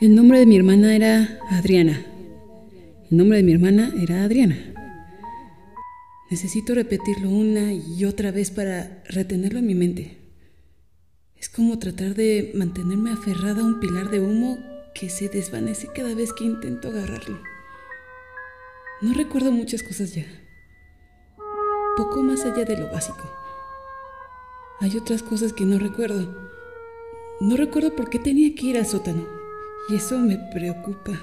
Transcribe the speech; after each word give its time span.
El 0.00 0.14
nombre 0.14 0.38
de 0.38 0.46
mi 0.46 0.56
hermana 0.56 0.94
era 0.94 1.40
Adriana. 1.50 2.00
El 3.10 3.18
nombre 3.18 3.38
de 3.38 3.42
mi 3.42 3.50
hermana 3.50 3.92
era 4.00 4.22
Adriana. 4.22 4.56
Necesito 6.30 6.72
repetirlo 6.72 7.28
una 7.28 7.72
y 7.72 8.04
otra 8.04 8.30
vez 8.30 8.52
para 8.52 9.02
retenerlo 9.08 9.58
en 9.58 9.66
mi 9.66 9.74
mente. 9.74 10.18
Es 11.36 11.48
como 11.48 11.80
tratar 11.80 12.14
de 12.14 12.52
mantenerme 12.54 13.10
aferrada 13.10 13.60
a 13.60 13.64
un 13.64 13.80
pilar 13.80 14.08
de 14.08 14.20
humo 14.20 14.56
que 14.94 15.10
se 15.10 15.28
desvanece 15.28 15.88
cada 15.92 16.14
vez 16.14 16.32
que 16.32 16.44
intento 16.44 16.90
agarrarlo. 16.90 17.40
No 19.00 19.14
recuerdo 19.14 19.50
muchas 19.50 19.82
cosas 19.82 20.14
ya. 20.14 20.26
Poco 21.96 22.22
más 22.22 22.44
allá 22.44 22.64
de 22.64 22.78
lo 22.78 22.88
básico. 22.92 23.28
Hay 24.78 24.96
otras 24.96 25.24
cosas 25.24 25.52
que 25.52 25.64
no 25.64 25.80
recuerdo. 25.80 26.52
No 27.40 27.56
recuerdo 27.56 27.96
por 27.96 28.10
qué 28.10 28.20
tenía 28.20 28.54
que 28.54 28.66
ir 28.66 28.78
al 28.78 28.86
sótano. 28.86 29.37
Y 29.88 29.94
eso 29.96 30.18
me 30.18 30.36
preocupa. 30.52 31.18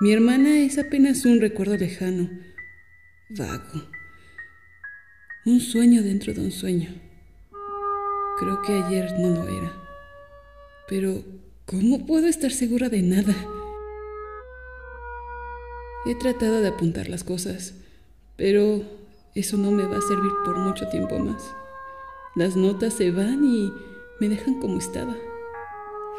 Mi 0.00 0.12
hermana 0.12 0.58
es 0.60 0.78
apenas 0.78 1.24
un 1.24 1.40
recuerdo 1.40 1.76
lejano, 1.76 2.30
vago. 3.30 3.82
Un 5.44 5.60
sueño 5.60 6.02
dentro 6.04 6.32
de 6.32 6.40
un 6.40 6.52
sueño. 6.52 6.90
Creo 8.38 8.62
que 8.62 8.72
ayer 8.74 9.18
no 9.18 9.30
lo 9.30 9.48
era. 9.48 9.72
Pero, 10.88 11.24
¿cómo 11.66 12.06
puedo 12.06 12.28
estar 12.28 12.52
segura 12.52 12.88
de 12.88 13.02
nada? 13.02 13.34
He 16.06 16.14
tratado 16.14 16.60
de 16.60 16.68
apuntar 16.68 17.08
las 17.08 17.24
cosas, 17.24 17.74
pero 18.36 18.84
eso 19.34 19.56
no 19.56 19.72
me 19.72 19.84
va 19.84 19.98
a 19.98 20.02
servir 20.02 20.30
por 20.44 20.58
mucho 20.58 20.86
tiempo 20.90 21.18
más. 21.18 21.42
Las 22.36 22.54
notas 22.54 22.94
se 22.94 23.10
van 23.10 23.44
y 23.44 23.72
me 24.20 24.28
dejan 24.28 24.60
como 24.60 24.78
estaba. 24.78 25.16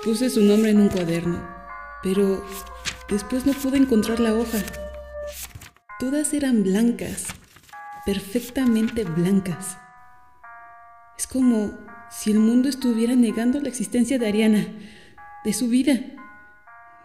Puse 0.05 0.29
su 0.29 0.43
nombre 0.43 0.69
en 0.69 0.79
un 0.79 0.89
cuaderno, 0.89 1.41
pero 2.03 2.45
después 3.09 3.47
no 3.47 3.53
pude 3.53 3.77
encontrar 3.77 4.19
la 4.19 4.35
hoja. 4.35 4.59
Todas 5.99 6.31
eran 6.35 6.61
blancas, 6.61 7.25
perfectamente 8.05 9.03
blancas. 9.03 9.79
Es 11.17 11.25
como 11.25 11.75
si 12.11 12.29
el 12.29 12.37
mundo 12.37 12.69
estuviera 12.69 13.15
negando 13.15 13.59
la 13.59 13.67
existencia 13.67 14.19
de 14.19 14.27
Ariana, 14.27 14.67
de 15.43 15.53
su 15.53 15.69
vida. 15.69 15.99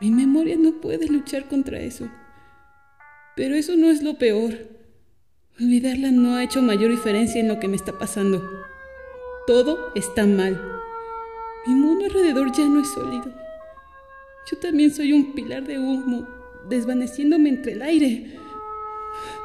Mi 0.03 0.11
memoria 0.11 0.59
no 0.59 0.83
puede 0.83 1.07
luchar 1.07 1.49
contra 1.49 1.81
eso. 1.81 2.07
Pero 3.35 3.55
eso 3.55 3.77
no 3.77 3.89
es 3.89 4.03
lo 4.03 4.19
peor. 4.19 4.53
Olvidarla 5.59 6.11
no 6.11 6.37
ha 6.37 6.45
hecho 6.45 6.61
mayor 6.61 6.91
diferencia 6.91 7.41
en 7.41 7.49
lo 7.49 7.61
que 7.61 7.69
me 7.69 7.77
está 7.77 7.99
pasando. 7.99 8.47
Todo 9.47 9.91
está 9.95 10.27
mal. 10.27 10.81
Mi 11.67 11.75
mundo 11.75 12.07
alrededor 12.07 12.53
ya 12.53 12.67
no 12.67 12.81
es 12.81 12.91
sólido. 12.91 13.33
Yo 14.51 14.59
también 14.59 14.93
soy 14.93 15.13
un 15.13 15.35
pilar 15.35 15.65
de 15.65 15.79
humo, 15.79 16.27
desvaneciéndome 16.69 17.51
entre 17.51 17.73
el 17.73 17.83
aire. 17.83 18.39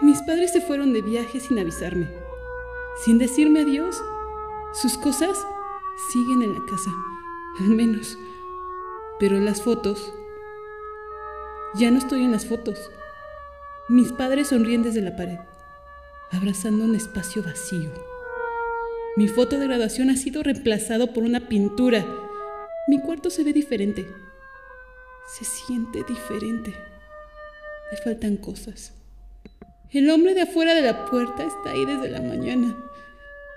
Mis 0.02 0.22
padres 0.22 0.54
se 0.54 0.62
fueron 0.62 0.94
de 0.94 1.02
viaje 1.02 1.40
sin 1.40 1.60
avisarme, 1.60 2.10
sin 3.04 3.18
decirme 3.18 3.62
adiós. 3.62 4.02
Sus 4.74 4.98
cosas 4.98 5.46
siguen 6.12 6.42
en 6.42 6.54
la 6.54 6.66
casa, 6.66 6.92
al 7.60 7.70
menos. 7.70 8.18
Pero 9.20 9.40
las 9.40 9.62
fotos... 9.62 10.14
Ya 11.78 11.92
no 11.92 11.98
estoy 11.98 12.24
en 12.24 12.32
las 12.32 12.46
fotos. 12.46 12.90
Mis 13.90 14.14
padres 14.14 14.48
sonríen 14.48 14.82
desde 14.82 15.02
la 15.02 15.18
pared, 15.18 15.40
abrazando 16.32 16.86
un 16.86 16.96
espacio 16.96 17.44
vacío. 17.44 17.92
Mi 19.18 19.30
foto 19.30 19.58
de 19.58 19.68
graduación 19.68 20.10
ha 20.10 20.18
sido 20.18 20.44
reemplazado 20.44 21.14
por 21.14 21.24
una 21.24 21.48
pintura. 21.48 22.06
Mi 22.90 23.00
cuarto 23.00 23.30
se 23.30 23.46
ve 23.46 23.54
diferente. 23.54 24.06
Se 25.26 25.46
siente 25.46 26.04
diferente. 26.04 26.76
Me 27.92 27.98
faltan 27.98 28.36
cosas. 28.36 28.94
El 29.92 30.10
hombre 30.10 30.34
de 30.34 30.42
afuera 30.42 30.76
de 30.76 30.82
la 30.82 31.06
puerta 31.06 31.44
está 31.44 31.70
ahí 31.72 31.86
desde 31.86 32.10
la 32.10 32.22
mañana. 32.22 32.76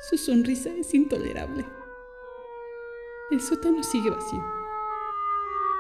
Su 0.09 0.17
sonrisa 0.17 0.71
es 0.79 0.95
intolerable. 0.95 1.65
El 3.33 3.41
sótano 3.41 3.83
sigue 3.83 4.11
vacío. 4.11 4.45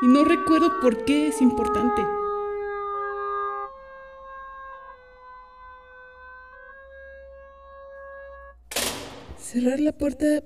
Y 0.02 0.08
no 0.08 0.24
recuerdo 0.24 0.80
por 0.80 1.04
qué 1.04 1.28
es 1.28 1.40
importante. 1.40 2.17
Cerrar 9.58 9.80
la 9.80 9.91
puerta 9.91 10.44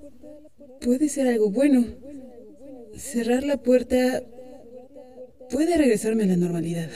puede 0.81 1.07
ser 1.07 1.27
algo 1.27 1.51
bueno. 1.51 1.85
Cerrar 2.97 3.43
la 3.43 3.57
puerta 3.57 4.23
puede 5.51 5.77
regresarme 5.77 6.23
a 6.23 6.25
la 6.25 6.35
normalidad. 6.35 6.89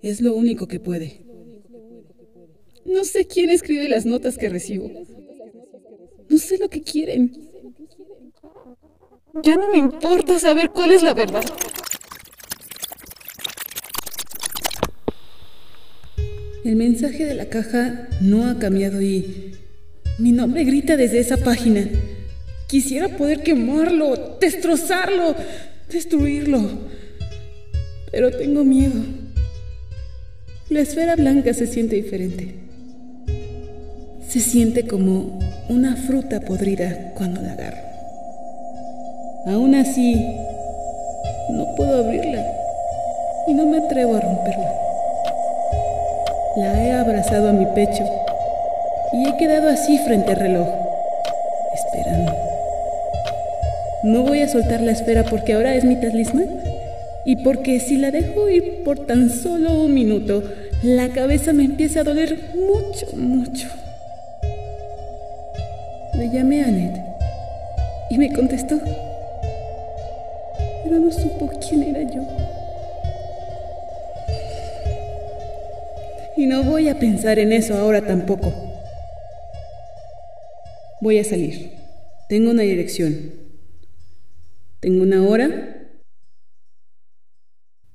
Es 0.00 0.22
lo 0.22 0.34
único 0.34 0.66
que 0.66 0.80
puede. 0.80 1.26
No 2.86 3.04
sé 3.04 3.26
quién 3.26 3.50
escribe 3.50 3.86
las 3.86 4.06
notas 4.06 4.38
que 4.38 4.48
recibo. 4.48 4.90
No 6.30 6.38
sé 6.38 6.56
lo 6.56 6.70
que 6.70 6.80
quieren. 6.80 7.30
Ya 9.42 9.56
no 9.56 9.70
me 9.70 9.76
importa 9.76 10.38
saber 10.38 10.70
cuál 10.70 10.92
es 10.92 11.02
la 11.02 11.12
verdad. 11.12 11.44
El 16.64 16.76
mensaje 16.76 17.26
de 17.26 17.34
la 17.34 17.50
caja 17.50 18.08
no 18.22 18.46
ha 18.46 18.58
cambiado 18.58 19.02
y 19.02 19.57
mi 20.18 20.32
nombre 20.32 20.64
grita 20.64 20.96
desde 20.96 21.20
esa 21.20 21.36
página. 21.36 21.88
Quisiera 22.66 23.08
poder 23.08 23.42
quemarlo, 23.42 24.36
destrozarlo, 24.40 25.34
destruirlo. 25.90 26.60
Pero 28.10 28.30
tengo 28.32 28.64
miedo. 28.64 29.00
La 30.70 30.80
esfera 30.80 31.14
blanca 31.14 31.54
se 31.54 31.66
siente 31.66 31.96
diferente. 31.96 32.54
Se 34.28 34.40
siente 34.40 34.86
como 34.86 35.38
una 35.68 35.96
fruta 35.96 36.40
podrida 36.40 37.12
cuando 37.16 37.40
la 37.40 37.52
agarro. 37.52 37.78
Aún 39.46 39.74
así, 39.76 40.16
no 41.50 41.74
puedo 41.76 42.04
abrirla 42.04 42.44
y 43.46 43.54
no 43.54 43.66
me 43.66 43.78
atrevo 43.78 44.16
a 44.16 44.20
romperla. 44.20 44.72
La 46.56 46.84
he 46.84 46.92
abrazado 46.92 47.48
a 47.48 47.52
mi 47.52 47.64
pecho 47.66 48.04
y 49.12 49.28
he 49.28 49.36
quedado 49.36 49.68
así 49.68 49.98
frente 49.98 50.32
al 50.32 50.36
reloj, 50.36 50.68
esperando. 51.74 52.32
No 54.02 54.22
voy 54.22 54.42
a 54.42 54.48
soltar 54.48 54.80
la 54.80 54.92
esfera 54.92 55.24
porque 55.24 55.54
ahora 55.54 55.74
es 55.74 55.84
mi 55.84 55.96
talismán 55.96 56.48
y 57.24 57.36
porque 57.36 57.80
si 57.80 57.96
la 57.96 58.10
dejo 58.10 58.48
ir 58.48 58.84
por 58.84 59.06
tan 59.06 59.30
solo 59.30 59.82
un 59.82 59.94
minuto, 59.94 60.42
la 60.82 61.08
cabeza 61.08 61.52
me 61.52 61.64
empieza 61.64 62.00
a 62.00 62.04
doler 62.04 62.38
mucho, 62.54 63.06
mucho. 63.16 63.68
Le 66.14 66.30
llamé 66.30 66.62
a 66.62 66.66
Annette 66.66 67.02
y 68.10 68.18
me 68.18 68.32
contestó, 68.32 68.78
pero 70.84 70.98
no 70.98 71.10
supo 71.10 71.50
quién 71.66 71.82
era 71.82 72.02
yo. 72.02 72.22
Y 76.36 76.46
no 76.46 76.62
voy 76.62 76.88
a 76.88 76.98
pensar 76.98 77.40
en 77.40 77.52
eso 77.52 77.76
ahora 77.76 78.00
tampoco. 78.00 78.67
Voy 81.00 81.18
a 81.18 81.24
salir. 81.24 81.70
Tengo 82.28 82.50
una 82.50 82.62
dirección. 82.62 83.32
Tengo 84.80 85.02
una 85.02 85.22
hora. 85.22 85.90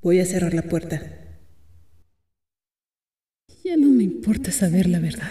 Voy 0.00 0.20
a 0.20 0.26
cerrar 0.26 0.54
la 0.54 0.62
puerta. 0.62 1.02
Ya 3.62 3.76
no 3.76 3.88
me 3.88 4.04
importa 4.04 4.50
saber 4.52 4.88
la 4.88 5.00
verdad. 5.00 5.30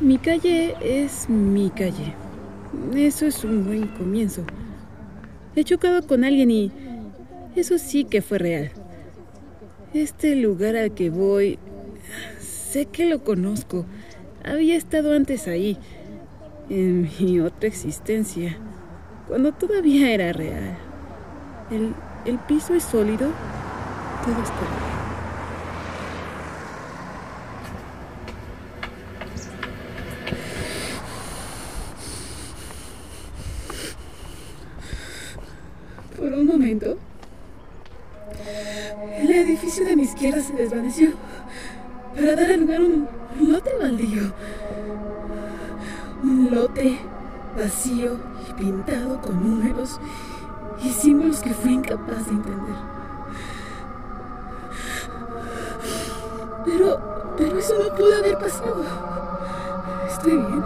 Mi 0.00 0.18
calle 0.18 0.74
es 0.82 1.28
mi 1.28 1.70
calle. 1.70 2.27
Eso 2.96 3.26
es 3.26 3.44
un 3.44 3.64
buen 3.64 3.86
comienzo. 3.88 4.42
He 5.54 5.64
chocado 5.64 6.06
con 6.06 6.24
alguien 6.24 6.50
y 6.50 6.72
eso 7.54 7.78
sí 7.78 8.04
que 8.04 8.22
fue 8.22 8.38
real. 8.38 8.70
Este 9.94 10.36
lugar 10.36 10.76
al 10.76 10.92
que 10.92 11.10
voy, 11.10 11.58
sé 12.40 12.86
que 12.86 13.06
lo 13.06 13.24
conozco. 13.24 13.84
Había 14.44 14.76
estado 14.76 15.12
antes 15.14 15.48
ahí, 15.48 15.76
en 16.68 17.08
mi 17.18 17.40
otra 17.40 17.68
existencia, 17.68 18.56
cuando 19.26 19.52
todavía 19.52 20.10
era 20.12 20.32
real. 20.32 20.76
El, 21.70 21.94
el 22.24 22.38
piso 22.38 22.74
es 22.74 22.84
sólido, 22.84 23.30
todo 24.24 24.42
está 24.42 24.87
momento, 36.78 36.98
edificio 39.20 39.84
de 39.84 39.96
mi 39.96 40.02
izquierda 40.02 40.40
se 40.40 40.52
desvaneció 40.52 41.10
para 42.14 42.36
dar 42.36 42.58
lugar 42.58 42.80
a 42.80 42.84
un 42.84 43.08
lote 43.40 43.70
baldío. 43.80 44.32
Un 46.22 46.50
lote 46.50 46.98
vacío 47.56 48.18
y 48.48 48.52
pintado 48.54 49.20
con 49.20 49.42
números 49.42 50.00
y 50.82 50.90
símbolos 50.90 51.40
que 51.40 51.50
fui 51.50 51.74
incapaz 51.74 52.26
de 52.26 52.32
entender. 52.32 52.76
Pero, 56.64 57.34
pero 57.36 57.58
eso 57.58 57.74
no 57.78 57.94
pudo 57.94 58.16
haber 58.16 58.38
pasado. 58.38 58.84
Estoy 60.08 60.32
bien. 60.32 60.64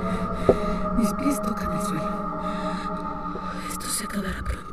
Mis 0.99 1.13
pies 1.15 1.43
tocan 1.43 1.73
el 1.73 1.83
suelo. 1.83 2.33
Esto 3.71 3.87
se 3.87 4.05
acabará 4.05 4.43
pronto. 4.43 4.72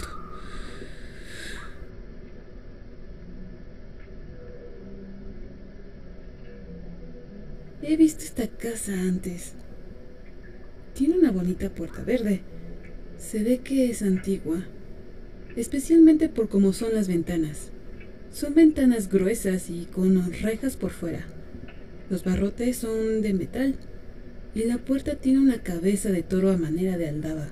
Antes. 8.87 9.53
Tiene 10.93 11.17
una 11.17 11.31
bonita 11.31 11.69
puerta 11.69 12.03
verde. 12.03 12.41
Se 13.17 13.43
ve 13.43 13.57
que 13.57 13.89
es 13.89 14.01
antigua, 14.01 14.65
especialmente 15.57 16.29
por 16.29 16.47
cómo 16.47 16.71
son 16.71 16.93
las 16.93 17.09
ventanas. 17.09 17.71
Son 18.31 18.53
ventanas 18.53 19.09
gruesas 19.09 19.69
y 19.69 19.85
con 19.85 20.31
rejas 20.31 20.77
por 20.77 20.91
fuera. 20.91 21.25
Los 22.09 22.23
barrotes 22.23 22.77
son 22.77 23.21
de 23.21 23.33
metal 23.33 23.75
y 24.55 24.63
la 24.63 24.77
puerta 24.77 25.15
tiene 25.15 25.39
una 25.39 25.61
cabeza 25.61 26.09
de 26.09 26.23
toro 26.23 26.51
a 26.51 26.57
manera 26.57 26.97
de 26.97 27.09
aldaba. 27.09 27.49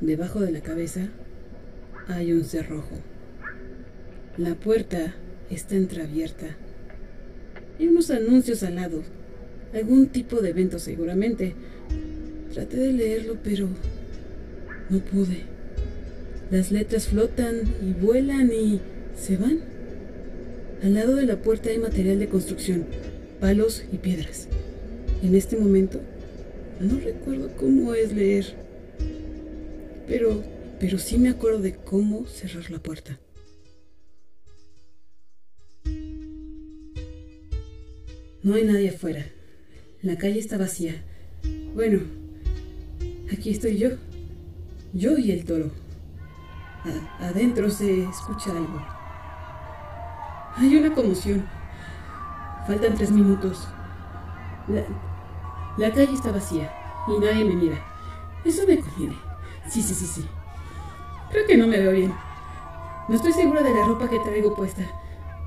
Debajo 0.00 0.40
de 0.40 0.50
la 0.50 0.60
cabeza 0.60 1.08
hay 2.08 2.32
un 2.32 2.44
cerrojo. 2.44 2.96
La 4.36 4.54
puerta 4.54 5.14
está 5.50 5.76
entreabierta. 5.76 6.56
Hay 7.78 7.88
unos 7.88 8.10
anuncios 8.10 8.62
al 8.62 8.76
lado. 8.76 9.02
Algún 9.76 10.06
tipo 10.06 10.40
de 10.40 10.50
evento 10.50 10.78
seguramente. 10.78 11.54
Traté 12.54 12.78
de 12.78 12.92
leerlo, 12.94 13.36
pero 13.44 13.68
no 14.88 15.00
pude. 15.00 15.42
Las 16.50 16.70
letras 16.70 17.08
flotan 17.08 17.60
y 17.86 17.92
vuelan 17.92 18.50
y 18.54 18.80
se 19.14 19.36
van. 19.36 19.60
Al 20.82 20.94
lado 20.94 21.16
de 21.16 21.26
la 21.26 21.42
puerta 21.42 21.68
hay 21.68 21.78
material 21.78 22.18
de 22.18 22.28
construcción, 22.28 22.86
palos 23.38 23.84
y 23.92 23.98
piedras. 23.98 24.48
En 25.22 25.34
este 25.34 25.58
momento 25.58 26.00
no 26.80 26.98
recuerdo 26.98 27.50
cómo 27.56 27.92
es 27.92 28.14
leer, 28.14 28.46
pero, 30.08 30.42
pero 30.80 30.98
sí 30.98 31.18
me 31.18 31.28
acuerdo 31.28 31.58
de 31.58 31.74
cómo 31.74 32.26
cerrar 32.26 32.70
la 32.70 32.78
puerta. 32.78 33.20
No 38.42 38.54
hay 38.54 38.64
nadie 38.64 38.88
afuera. 38.88 39.35
La 40.06 40.16
calle 40.16 40.38
está 40.38 40.56
vacía. 40.56 41.02
Bueno, 41.74 41.98
aquí 43.32 43.50
estoy 43.50 43.76
yo. 43.76 43.88
Yo 44.92 45.18
y 45.18 45.32
el 45.32 45.44
toro. 45.44 45.72
adentro 47.18 47.68
se 47.68 48.04
escucha 48.04 48.52
algo. 48.52 48.86
Hay 50.54 50.76
una 50.76 50.94
conmoción. 50.94 51.44
Faltan 52.68 52.94
tres 52.94 53.10
minutos. 53.10 53.66
La, 54.68 54.84
la 55.76 55.92
calle 55.92 56.14
está 56.14 56.30
vacía 56.30 56.72
y 57.08 57.18
nadie 57.18 57.44
me 57.44 57.56
mira. 57.56 57.84
Eso 58.44 58.62
me 58.64 58.78
conviene. 58.78 59.16
Sí, 59.68 59.82
sí, 59.82 59.92
sí, 59.92 60.06
sí. 60.06 60.24
Creo 61.32 61.48
que 61.48 61.56
no 61.56 61.66
me 61.66 61.80
veo 61.80 61.90
bien. 61.90 62.14
No 63.08 63.16
estoy 63.16 63.32
segura 63.32 63.60
de 63.60 63.74
la 63.74 63.84
ropa 63.84 64.08
que 64.08 64.20
traigo 64.20 64.54
puesta. 64.54 64.84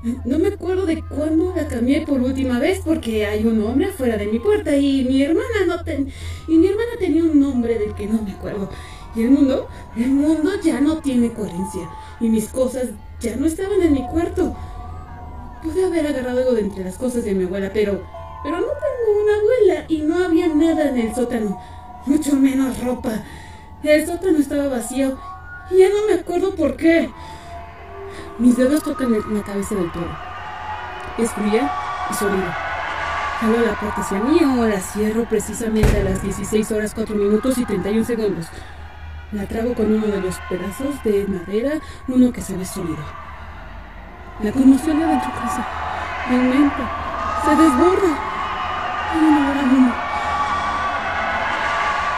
No 0.02 0.38
me 0.38 0.48
acuerdo 0.48 0.86
de 0.86 1.02
cuándo 1.02 1.52
la 1.54 1.68
cambié 1.68 2.06
por 2.06 2.20
última 2.20 2.58
vez 2.58 2.80
porque 2.82 3.26
hay 3.26 3.44
un 3.44 3.62
hombre 3.62 3.86
afuera 3.86 4.16
de 4.16 4.26
mi 4.26 4.38
puerta 4.38 4.74
y 4.74 5.04
mi 5.04 5.22
hermana 5.22 5.66
no 5.66 5.84
ten 5.84 6.10
y 6.48 6.56
mi 6.56 6.68
hermana 6.68 6.92
tenía 6.98 7.22
un 7.22 7.38
nombre 7.38 7.78
del 7.78 7.94
que 7.94 8.06
no 8.06 8.22
me 8.22 8.32
acuerdo. 8.32 8.70
Y 9.14 9.22
el 9.22 9.30
mundo, 9.30 9.68
el 9.96 10.08
mundo 10.08 10.52
ya 10.62 10.80
no 10.80 10.98
tiene 10.98 11.32
coherencia 11.32 11.90
y 12.18 12.28
mis 12.28 12.48
cosas 12.48 12.88
ya 13.20 13.36
no 13.36 13.46
estaban 13.46 13.82
en 13.82 13.92
mi 13.92 14.06
cuarto. 14.06 14.56
Pude 15.62 15.84
haber 15.84 16.06
agarrado 16.06 16.38
algo 16.38 16.52
de 16.52 16.62
entre 16.62 16.84
las 16.84 16.96
cosas 16.96 17.24
de 17.24 17.34
mi 17.34 17.44
abuela, 17.44 17.70
pero 17.74 18.00
pero 18.42 18.56
no 18.56 18.66
tengo 18.68 19.22
una 19.22 19.36
abuela 19.36 19.84
y 19.88 19.98
no 19.98 20.24
había 20.24 20.48
nada 20.48 20.88
en 20.88 20.98
el 20.98 21.14
sótano, 21.14 21.60
mucho 22.06 22.34
menos 22.36 22.82
ropa. 22.82 23.22
El 23.82 24.06
sótano 24.06 24.38
estaba 24.38 24.68
vacío 24.68 25.18
y 25.70 25.78
ya 25.78 25.88
no 25.90 26.06
me 26.06 26.14
acuerdo 26.14 26.54
por 26.54 26.76
qué. 26.76 27.10
Mis 28.40 28.56
dedos 28.56 28.82
tocan 28.82 29.12
la 29.12 29.42
cabeza 29.42 29.74
del 29.74 29.92
toro. 29.92 30.08
Es 31.18 31.30
fría 31.32 31.70
y 32.10 32.14
sólida. 32.14 32.56
Jalo 33.38 33.60
la 33.60 33.78
puerta 33.78 34.00
hacia 34.00 34.18
mí 34.18 34.40
la 34.40 34.80
cierro 34.80 35.24
precisamente 35.24 36.00
a 36.00 36.04
las 36.04 36.22
16 36.22 36.72
horas 36.72 36.94
4 36.94 37.16
minutos 37.16 37.58
y 37.58 37.66
31 37.66 38.02
segundos. 38.02 38.46
La 39.32 39.44
trago 39.44 39.74
con 39.74 39.92
uno 39.92 40.06
de 40.06 40.22
los 40.22 40.36
pedazos 40.48 41.02
de 41.04 41.26
madera, 41.28 41.80
uno 42.08 42.32
que 42.32 42.40
se 42.40 42.56
ve 42.56 42.64
sólido. 42.64 43.04
La 44.42 44.52
conmoción 44.52 44.98
de 44.98 45.04
adentro 45.04 45.32
casa 45.32 45.66
aumenta, 46.30 47.42
se 47.44 47.50
desborda. 47.50 48.18
Hay 49.12 49.18
una 49.18 49.50
hora. 49.50 49.60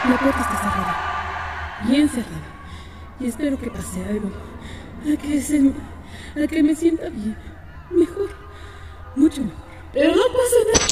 La 0.09 0.17
puerta 0.19 0.41
está 0.41 0.57
cerrada, 0.57 0.97
bien 1.89 2.09
cerrada, 2.09 2.47
y 3.19 3.27
espero 3.27 3.59
que 3.59 3.71
pase 3.71 4.05
algo, 4.05 4.31
a 5.03 5.17
que 5.21 5.41
se 5.41 5.73
a 6.37 6.47
que 6.47 6.63
me 6.63 6.75
sienta 6.75 7.09
bien, 7.09 7.37
mejor, 7.91 8.31
mucho 9.17 9.43
mejor. 9.43 9.63
Pero 9.93 10.17
no 10.17 10.23
pasa 10.33 10.57
nada. 10.73 10.92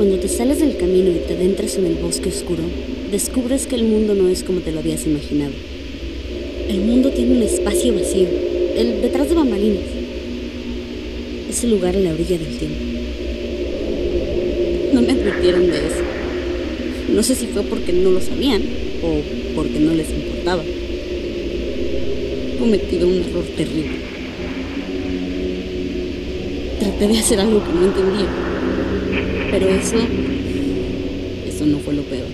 Cuando 0.00 0.16
te 0.16 0.28
sales 0.28 0.60
del 0.60 0.78
camino 0.78 1.10
y 1.10 1.18
te 1.28 1.34
adentras 1.34 1.76
en 1.76 1.84
el 1.84 1.96
bosque 1.96 2.30
oscuro, 2.30 2.62
descubres 3.10 3.66
que 3.66 3.74
el 3.74 3.84
mundo 3.84 4.14
no 4.14 4.30
es 4.30 4.42
como 4.42 4.60
te 4.60 4.72
lo 4.72 4.78
habías 4.78 5.04
imaginado. 5.04 5.52
El 6.70 6.80
mundo 6.80 7.10
tiene 7.10 7.36
un 7.36 7.42
espacio 7.42 7.92
vacío, 7.92 8.26
el 8.78 9.02
detrás 9.02 9.28
de 9.28 9.34
bambalinas. 9.34 9.84
Es 11.50 11.64
el 11.64 11.72
lugar 11.72 11.96
en 11.96 12.04
la 12.04 12.14
orilla 12.14 12.38
del 12.38 12.56
tiempo. 12.56 12.78
No 14.94 15.02
me 15.02 15.12
advirtieron 15.12 15.66
de 15.66 15.76
eso. 15.76 16.02
No 17.12 17.22
sé 17.22 17.34
si 17.34 17.48
fue 17.48 17.62
porque 17.64 17.92
no 17.92 18.10
lo 18.10 18.22
sabían 18.22 18.62
o 19.02 19.16
porque 19.54 19.80
no 19.80 19.92
les 19.92 20.08
importaba. 20.08 20.62
He 22.54 22.58
cometido 22.58 23.06
un 23.06 23.16
error 23.16 23.44
terrible. 23.54 23.98
Traté 26.78 27.06
de 27.06 27.18
hacer 27.18 27.38
algo 27.38 27.62
que 27.62 27.72
no 27.74 27.84
entendía 27.84 28.49
pero 29.50 29.68
eso, 29.68 29.96
eso 31.46 31.66
no 31.66 31.78
fue 31.80 31.94
lo 31.94 32.02
peor. 32.02 32.28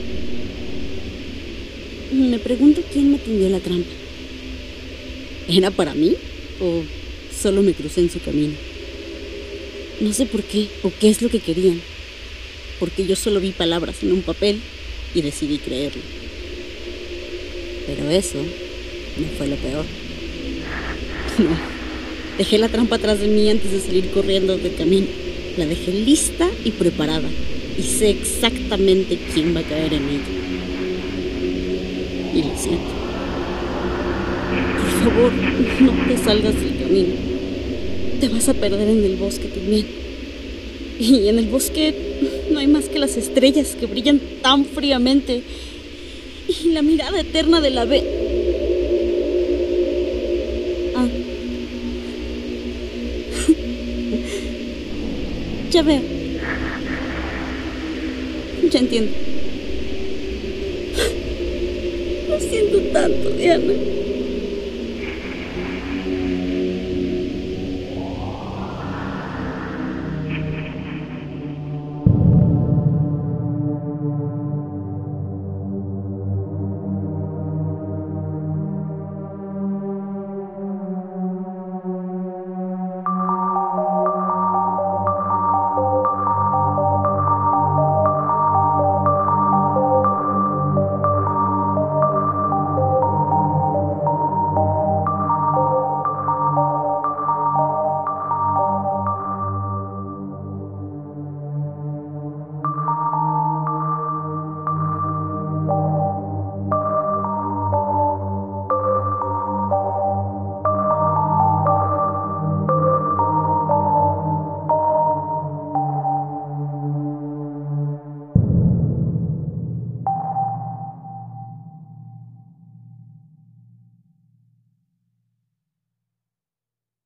Me 2.12 2.38
pregunto 2.38 2.82
quién 2.92 3.10
me 3.12 3.18
tendió 3.18 3.48
la 3.48 3.60
trampa. 3.60 3.90
¿Era 5.48 5.70
para 5.70 5.94
mí 5.94 6.14
o 6.60 6.82
solo 7.40 7.62
me 7.62 7.72
crucé 7.72 8.00
en 8.00 8.10
su 8.10 8.20
camino? 8.20 8.54
No 10.00 10.12
sé 10.12 10.26
por 10.26 10.42
qué 10.42 10.68
o 10.82 10.92
qué 11.00 11.08
es 11.08 11.22
lo 11.22 11.28
que 11.28 11.40
querían, 11.40 11.80
porque 12.78 13.06
yo 13.06 13.16
solo 13.16 13.40
vi 13.40 13.52
palabras 13.52 14.02
en 14.02 14.12
un 14.12 14.22
papel 14.22 14.60
y 15.14 15.22
decidí 15.22 15.58
creerlo. 15.58 16.02
Pero 17.86 18.10
eso 18.10 18.38
no 18.38 19.26
fue 19.38 19.46
lo 19.46 19.56
peor. 19.56 19.84
No, 21.38 21.76
Dejé 22.38 22.58
la 22.58 22.68
trampa 22.68 22.96
atrás 22.96 23.18
de 23.20 23.28
mí 23.28 23.48
antes 23.48 23.72
de 23.72 23.80
salir 23.80 24.10
corriendo 24.10 24.58
del 24.58 24.74
camino. 24.74 25.06
La 25.56 25.64
dejé 25.64 25.92
lista 25.92 26.48
y 26.64 26.70
preparada. 26.72 27.28
Y 27.78 27.82
sé 27.82 28.10
exactamente 28.10 29.18
quién 29.32 29.54
va 29.56 29.60
a 29.60 29.62
caer 29.62 29.94
en 29.94 30.02
ella. 30.08 30.36
Y 32.34 32.42
lo 32.42 32.58
siento. 32.58 32.96
Por 34.80 35.10
favor, 35.10 35.32
no 35.80 35.92
te 36.06 36.18
salgas 36.22 36.54
del 36.60 36.78
camino. 36.78 37.14
Te 38.20 38.28
vas 38.28 38.48
a 38.48 38.54
perder 38.54 38.88
en 38.88 39.04
el 39.04 39.16
bosque 39.16 39.48
también. 39.48 39.86
Y 40.98 41.28
en 41.28 41.38
el 41.38 41.46
bosque 41.46 41.94
no 42.50 42.58
hay 42.58 42.66
más 42.66 42.88
que 42.88 42.98
las 42.98 43.16
estrellas 43.16 43.76
que 43.78 43.86
brillan 43.86 44.20
tan 44.42 44.64
fríamente. 44.64 45.42
Y 46.48 46.72
la 46.72 46.82
mirada 46.82 47.20
eterna 47.20 47.60
de 47.60 47.70
la 47.70 47.82
ave. 47.82 48.02
ya 55.76 55.82
veo. 55.82 56.00
Ya 58.72 58.78
entiendo. 58.78 59.12
Lo 62.30 62.40
siento 62.40 62.78
tanto, 62.94 63.30
Diana. 63.36 63.74